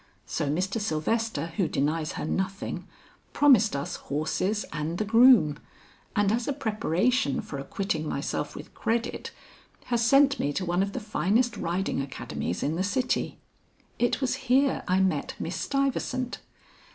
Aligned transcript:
So 0.25 0.49
Mr. 0.49 0.81
Sylvester 0.81 1.53
who 1.57 1.67
denies 1.67 2.13
her 2.13 2.25
nothing, 2.25 2.87
promised 3.33 3.75
us 3.75 3.97
horses 3.97 4.65
and 4.73 4.97
the 4.97 5.05
groom, 5.05 5.59
and 6.15 6.31
as 6.31 6.47
a 6.47 6.53
preparation 6.53 7.39
for 7.39 7.59
acquitting 7.59 8.09
myself 8.09 8.55
with 8.55 8.73
credit, 8.73 9.29
has 9.93 10.03
sent 10.03 10.39
me 10.39 10.53
to 10.53 10.65
one 10.65 10.81
of 10.81 10.93
the 10.93 10.99
finest 10.99 11.55
riding 11.55 12.01
academies 12.01 12.63
in 12.63 12.77
the 12.77 12.83
city. 12.83 13.37
It 13.99 14.21
was 14.21 14.33
here 14.49 14.81
I 14.87 15.01
met 15.01 15.35
Miss 15.37 15.57
Stuyvesant. 15.57 16.39